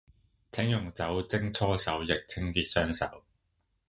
[0.51, 3.23] 請用酒精搓手液清潔雙手